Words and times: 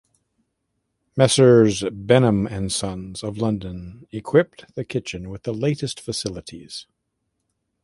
Messrs 1.15 1.83
Benham 1.91 2.47
and 2.47 2.71
Sons 2.71 3.21
of 3.23 3.37
London 3.37 4.07
equipped 4.09 4.65
the 4.73 4.83
kitchen 4.83 5.29
with 5.29 5.43
the 5.43 5.53
latest 5.53 5.99
facilities. 5.99 6.87